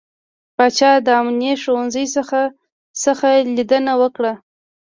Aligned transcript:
پاچا 0.55 0.91
د 1.05 1.07
اماني 1.19 1.51
ښوونځي 1.61 2.05
څخه 2.15 2.39
څخه 3.03 3.27
ليدنه 3.55 3.93
وکړه. 4.01 4.33